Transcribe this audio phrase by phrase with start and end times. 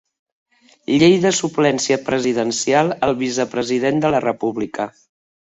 [1.01, 4.93] Llei de Suplència Presidencial al Vicepresident de la República.